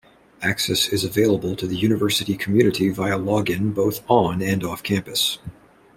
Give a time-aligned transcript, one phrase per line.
[0.41, 5.37] Access is available to the university community via login both on and off campus.